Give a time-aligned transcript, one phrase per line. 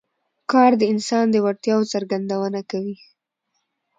[0.51, 2.97] کار د انسان د وړتیاوو څرګندونه کوي